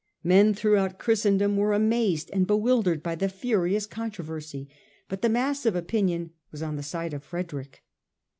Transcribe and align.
Men 0.23 0.55
throughout 0.55 0.97
Christendom 0.97 1.57
were 1.57 1.73
amazed 1.73 2.31
and 2.33 2.47
be 2.47 2.55
wildered 2.55 3.03
by 3.03 3.13
the 3.13 3.29
furious 3.29 3.85
controversy, 3.85 4.67
but 5.07 5.21
the 5.21 5.29
mass 5.29 5.63
of 5.63 5.75
opinion 5.75 6.31
was 6.51 6.63
on 6.63 6.75
the 6.75 6.81
side 6.81 7.13
of 7.13 7.23
Frederick. 7.23 7.83